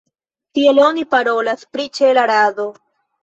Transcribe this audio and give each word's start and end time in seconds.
Tiel 0.57 0.79
oni 0.85 1.03
parolas 1.11 1.67
pri 1.77 1.85
ĉela 1.99 2.23
rado. 2.35 2.69